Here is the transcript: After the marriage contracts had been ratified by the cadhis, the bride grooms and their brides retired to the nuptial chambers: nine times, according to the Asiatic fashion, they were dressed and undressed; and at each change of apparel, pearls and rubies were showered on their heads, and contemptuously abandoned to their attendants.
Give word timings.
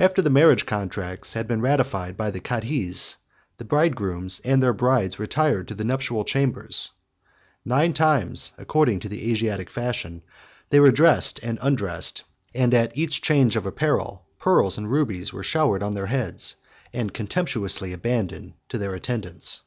After 0.00 0.20
the 0.20 0.30
marriage 0.34 0.66
contracts 0.66 1.34
had 1.34 1.46
been 1.46 1.60
ratified 1.60 2.16
by 2.16 2.32
the 2.32 2.40
cadhis, 2.40 3.18
the 3.56 3.64
bride 3.64 3.94
grooms 3.94 4.40
and 4.44 4.60
their 4.60 4.72
brides 4.72 5.20
retired 5.20 5.68
to 5.68 5.76
the 5.76 5.84
nuptial 5.84 6.24
chambers: 6.24 6.90
nine 7.64 7.92
times, 7.94 8.50
according 8.58 8.98
to 8.98 9.08
the 9.08 9.30
Asiatic 9.30 9.70
fashion, 9.70 10.24
they 10.70 10.80
were 10.80 10.90
dressed 10.90 11.38
and 11.44 11.60
undressed; 11.62 12.24
and 12.52 12.74
at 12.74 12.98
each 12.98 13.22
change 13.22 13.54
of 13.54 13.64
apparel, 13.64 14.24
pearls 14.40 14.76
and 14.76 14.90
rubies 14.90 15.32
were 15.32 15.44
showered 15.44 15.84
on 15.84 15.94
their 15.94 16.06
heads, 16.06 16.56
and 16.92 17.14
contemptuously 17.14 17.92
abandoned 17.92 18.54
to 18.70 18.76
their 18.76 18.96
attendants. 18.96 19.60